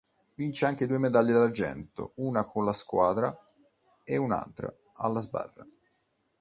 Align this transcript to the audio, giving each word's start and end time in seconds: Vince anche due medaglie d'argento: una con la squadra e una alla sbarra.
Vince 0.33 0.65
anche 0.65 0.87
due 0.87 0.97
medaglie 0.97 1.31
d'argento: 1.33 2.13
una 2.15 2.43
con 2.43 2.65
la 2.65 2.73
squadra 2.73 3.37
e 4.03 4.17
una 4.17 4.43
alla 4.95 5.21
sbarra. 5.21 5.63